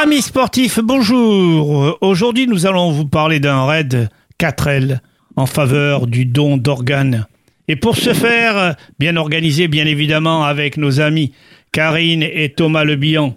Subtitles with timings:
[0.00, 1.98] Amis sportifs, bonjour.
[2.02, 5.00] Aujourd'hui, nous allons vous parler d'un raid 4L
[5.34, 7.26] en faveur du don d'organes.
[7.66, 11.32] Et pour ce faire, bien organisé, bien évidemment, avec nos amis
[11.72, 13.34] Karine et Thomas Lebihan,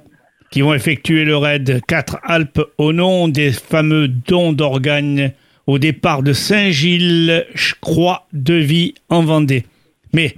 [0.52, 5.32] qui vont effectuer le raid 4 Alpes au nom des fameux dons d'organes
[5.66, 7.48] au départ de Saint-Gilles,
[7.82, 9.66] Croix de Vie en Vendée.
[10.14, 10.36] Mais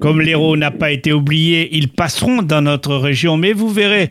[0.00, 3.36] comme l'héros n'a pas été oublié, ils passeront dans notre région.
[3.36, 4.10] Mais vous verrez,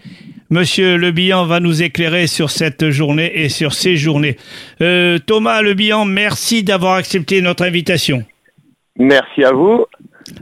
[0.49, 4.37] Monsieur Le Bihan va nous éclairer sur cette journée et sur ces journées.
[4.79, 8.23] Euh, Thomas Le Bihan, merci d'avoir accepté notre invitation.
[8.97, 9.85] Merci à vous.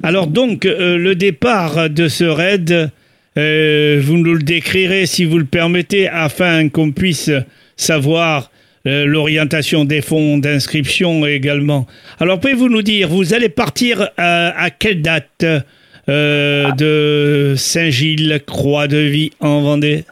[0.04, 2.92] Alors donc, euh, le départ de ce raid,
[3.38, 7.32] euh, vous nous le décrirez si vous le permettez, afin qu'on puisse
[7.76, 8.52] savoir
[8.88, 11.88] l'orientation des fonds d'inscription également.
[12.20, 15.44] Alors pouvez-vous nous dire, vous allez partir à quelle date?
[16.08, 20.06] Euh, de Saint-Gilles, Croix-de-Vie en Vendée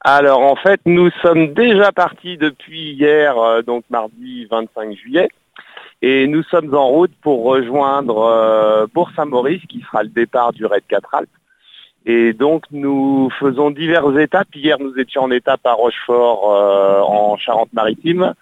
[0.00, 5.28] Alors en fait, nous sommes déjà partis depuis hier, euh, donc mardi 25 juillet.
[6.00, 10.84] Et nous sommes en route pour rejoindre euh, Bourg-Saint-Maurice, qui sera le départ du Raid
[10.88, 11.28] 4 Alpes.
[12.06, 14.54] Et donc nous faisons diverses étapes.
[14.54, 16.48] Hier, nous étions en étape à Rochefort,
[17.10, 18.32] en Charente-Maritime.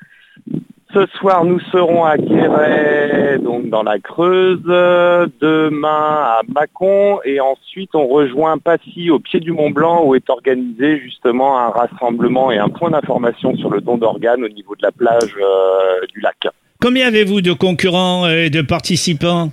[0.95, 4.63] Ce soir, nous serons à Guéret, donc dans la Creuse.
[4.63, 7.19] Demain, à Mâcon.
[7.25, 11.71] Et ensuite, on rejoint Passy, au pied du Mont Blanc, où est organisé justement un
[11.71, 16.07] rassemblement et un point d'information sur le don d'organes au niveau de la plage euh,
[16.13, 16.37] du lac.
[16.81, 19.49] Combien avez-vous de concurrents et de participants?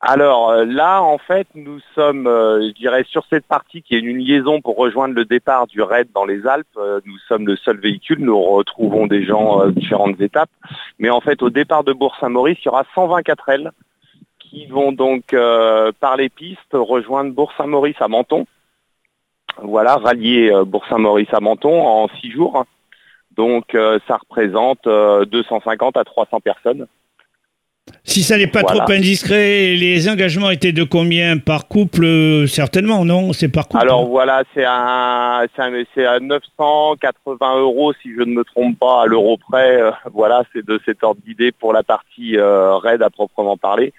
[0.00, 4.00] Alors euh, là, en fait, nous sommes, euh, je dirais, sur cette partie qui est
[4.00, 6.66] une liaison pour rejoindre le départ du raid dans les Alpes.
[6.78, 10.48] Euh, nous sommes le seul véhicule, nous retrouvons des gens à différentes étapes.
[10.98, 13.72] Mais en fait, au départ de Bourg-Saint-Maurice, il y aura 124 L
[14.38, 15.36] qui vont donc
[16.00, 18.46] par les pistes rejoindre Bourg-Saint-Maurice à Menton.
[19.62, 22.64] Voilà, rallier Bourg-Saint-Maurice à Menton en six jours.
[23.36, 23.76] Donc
[24.08, 26.88] ça représente 250 à 300 personnes.
[28.04, 33.04] Si ça n'est pas trop indiscret, les engagements étaient de combien par couple euh, Certainement,
[33.04, 38.32] non C'est par couple Alors voilà, c'est à, c'est à 980 euros, si je ne
[38.32, 39.80] me trompe pas, à l'euro près.
[39.80, 43.92] Euh, voilà, c'est de cet ordre d'idée pour la partie euh, raid à proprement parler.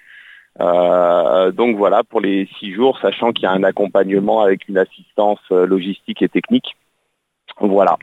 [0.60, 5.40] donc voilà, pour les six jours, sachant qu'il y a un accompagnement avec une assistance
[5.50, 6.76] logistique et technique.
[7.60, 7.98] Voilà.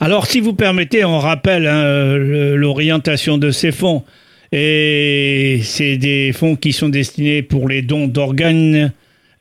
[0.00, 2.16] Alors, si vous permettez, on rappelle hein,
[2.56, 4.04] l'orientation de ces fonds.
[4.52, 8.92] Et c'est des fonds qui sont destinés pour les dons d'organes.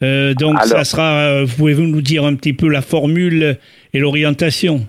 [0.01, 3.57] Euh, donc ça sera, euh, pouvez-vous nous dire un petit peu la formule
[3.93, 4.81] et l'orientation?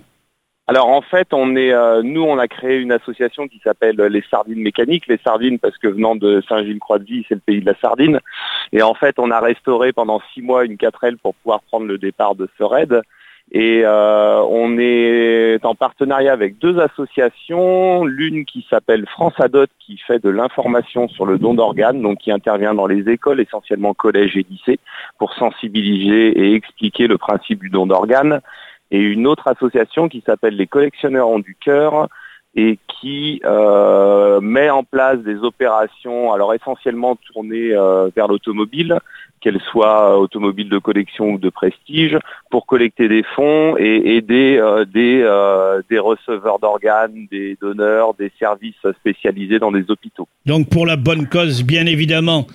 [0.65, 4.23] Alors en fait, on est, euh, nous, on a créé une association qui s'appelle les
[4.31, 5.07] Sardines Mécaniques.
[5.07, 8.21] Les Sardines, parce que venant de Saint-Gilles-Croix-de-Vie, c'est le pays de la sardine.
[8.71, 11.97] Et en fait, on a restauré pendant six mois une 4L pour pouvoir prendre le
[11.97, 13.01] départ de ce raid.
[13.55, 19.97] Et euh, on est en partenariat avec deux associations, l'une qui s'appelle France Adot, qui
[19.97, 24.35] fait de l'information sur le don d'organes, donc qui intervient dans les écoles, essentiellement collèges
[24.37, 24.79] et lycées,
[25.19, 28.41] pour sensibiliser et expliquer le principe du don d'organes.
[28.89, 32.07] Et une autre association qui s'appelle les collectionneurs ont du cœur,
[32.55, 38.99] et qui euh, met en place des opérations, alors essentiellement tournées euh, vers l'automobile,
[39.43, 42.17] qu'elle soit automobile de collection ou de prestige,
[42.49, 48.31] pour collecter des fonds et aider euh, des, euh, des receveurs d'organes, des donneurs, des
[48.39, 50.27] services spécialisés dans des hôpitaux.
[50.45, 52.47] Donc pour la bonne cause, bien évidemment.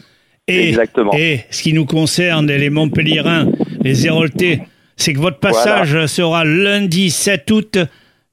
[0.47, 1.13] Et, Exactement.
[1.15, 3.47] Et ce qui nous concerne, les Montpellierins,
[3.83, 4.61] les Héroltais,
[4.97, 7.79] c'est que votre passage sera lundi 7 août,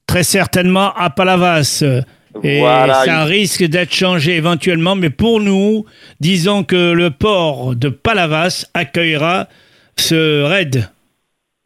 [0.06, 1.84] très certainement à Palavas.
[2.42, 5.84] Et ça risque d'être changé éventuellement, mais pour nous,
[6.20, 9.48] disons que le port de Palavas accueillera
[9.96, 10.88] ce raid.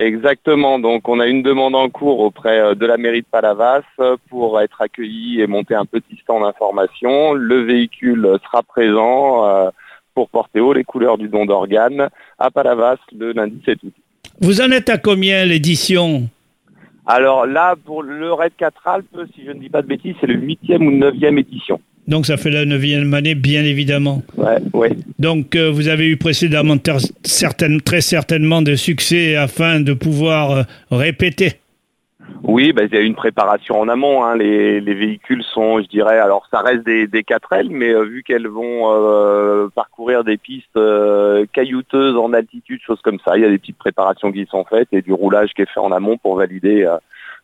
[0.00, 3.82] Exactement, donc on a une demande en cours auprès euh, de la mairie de Palavas
[4.30, 7.34] pour être accueilli et monter un petit stand d'information.
[7.34, 9.68] Le véhicule sera présent euh,
[10.14, 12.08] pour porter haut les couleurs du don d'organes
[12.38, 13.92] à Palavas le lundi 7 août.
[14.40, 16.30] Vous en êtes à combien l'édition?
[17.06, 20.26] Alors là, pour le Raid 4 Alpes, si je ne dis pas de bêtises, c'est
[20.26, 21.80] le 8e ou 9e édition.
[22.08, 24.22] Donc ça fait la 9e année, bien évidemment.
[24.36, 24.90] Ouais, ouais.
[25.18, 31.54] Donc euh, vous avez eu précédemment très certainement de succès afin de pouvoir euh, répéter.
[32.42, 34.24] Oui, bah, il y a une préparation en amont.
[34.24, 34.36] Hein.
[34.36, 38.48] Les, véhicules sont, je dirais, alors ça reste des, des 4L, mais euh, vu qu'elles
[38.48, 43.50] vont euh, parcourir des pistes euh, caillouteuses en altitude, choses comme ça, il y a
[43.50, 46.36] des petites préparations qui sont faites et du roulage qui est fait en amont pour
[46.36, 46.86] valider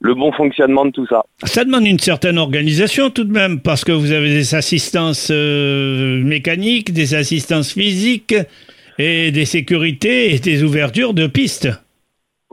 [0.01, 1.25] le bon fonctionnement de tout ça.
[1.45, 6.93] Ça demande une certaine organisation tout de même, parce que vous avez des assistances mécaniques,
[6.93, 8.35] des assistances physiques
[8.99, 11.69] et des sécurités et des ouvertures de pistes.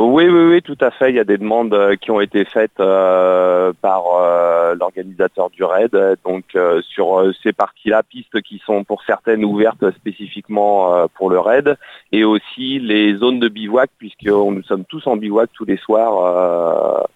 [0.06, 1.12] Oui, oui, oui, tout à fait.
[1.12, 5.64] Il y a des demandes euh, qui ont été faites euh, par euh, l'organisateur du
[5.64, 5.98] raid.
[6.26, 11.78] Donc sur ces parties-là, pistes qui sont pour certaines ouvertes spécifiquement pour le raid,
[12.12, 17.08] et aussi les zones de bivouac, puisque nous sommes tous en bivouac tous les soirs.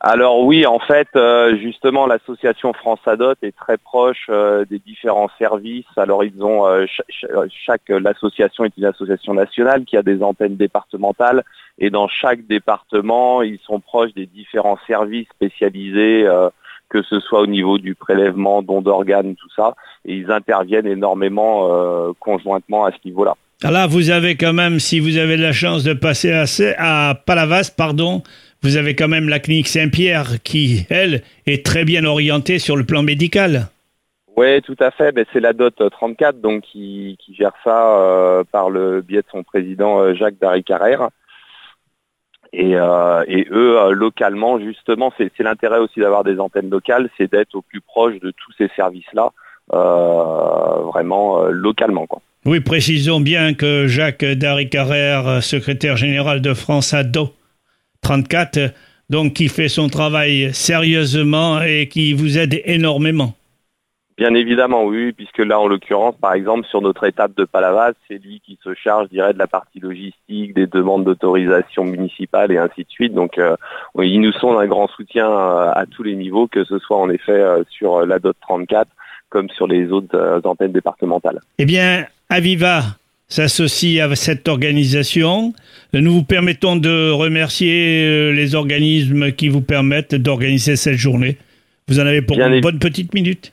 [0.00, 5.28] Alors oui, en fait, euh, justement, l'association France Adot est très proche euh, des différents
[5.38, 5.86] services.
[5.96, 6.86] Alors ils ont euh,
[7.66, 11.42] chaque, l'association est une association nationale qui a des antennes départementales
[11.78, 16.26] et dans chaque département, ils sont proches des différents services spécialisés,
[16.88, 22.12] que ce soit au niveau du prélèvement, don d'organes, tout ça, et ils interviennent énormément
[22.18, 23.36] conjointement à ce niveau-là.
[23.62, 26.32] Alors là, vous avez quand même, si vous avez la chance de passer
[26.78, 28.22] à Palavas, pardon,
[28.62, 32.84] vous avez quand même la clinique Saint-Pierre qui, elle, est très bien orientée sur le
[32.84, 33.68] plan médical.
[34.38, 35.10] Oui, tout à fait.
[35.10, 39.42] Ben, c'est la DOT 34 donc, qui, gère ça euh, par le biais de son
[39.42, 41.08] président euh, Jacques Darry-Carrère.
[42.52, 47.62] Et, euh, eux, localement, justement, c'est l'intérêt aussi d'avoir des antennes locales, c'est d'être au
[47.62, 49.32] plus proche de tous ces services-là,
[49.70, 52.06] vraiment localement.
[52.06, 52.22] Quoi.
[52.46, 57.34] Oui, précisons bien que Jacques Darry-Carrère, secrétaire général de France ADO,
[58.08, 58.72] 34,
[59.10, 63.34] donc qui fait son travail sérieusement et qui vous aide énormément.
[64.16, 68.16] Bien évidemment, oui, puisque là, en l'occurrence, par exemple, sur notre étape de Palavas, c'est
[68.16, 72.56] lui qui se charge, je dirais, de la partie logistique, des demandes d'autorisation municipale et
[72.56, 73.12] ainsi de suite.
[73.12, 73.54] Donc, euh,
[74.02, 77.10] ils nous sont un grand soutien euh, à tous les niveaux, que ce soit en
[77.10, 78.90] effet euh, sur la DOT 34
[79.28, 81.40] comme sur les autres antennes départementales.
[81.58, 82.80] Eh bien, Aviva,
[83.28, 85.52] s'associe à cette organisation.
[85.92, 91.36] Nous vous permettons de remercier euh, les organismes qui vous permettent d'organiser cette journée.
[91.88, 93.52] Vous en avez pour une bonne petite minute.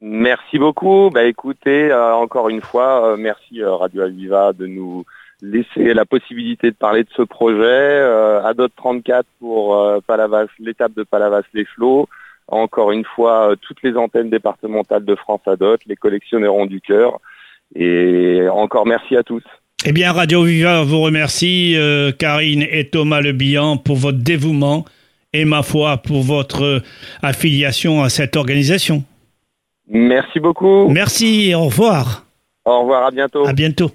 [0.00, 1.10] Merci beaucoup.
[1.10, 5.04] Bah, écoutez, euh, encore une fois, euh, merci Radio Aviva de nous
[5.42, 8.00] laisser la possibilité de parler de ce projet.
[8.44, 12.08] Adot 34 pour Palavas, l'étape de Palavas-les Flots.
[12.48, 17.20] Encore une fois, toutes les antennes départementales de France Adot, les collectionneurs du cœur.
[17.74, 19.42] Et encore merci à tous.
[19.84, 24.84] Eh bien, Radio Viva vous remercie, euh, Karine et Thomas Lebihan, pour votre dévouement
[25.32, 26.82] et, ma foi, pour votre
[27.22, 29.04] affiliation à cette organisation.
[29.88, 30.88] Merci beaucoup.
[30.88, 32.26] Merci et au revoir.
[32.64, 33.46] Au revoir, à bientôt.
[33.46, 33.90] À bientôt.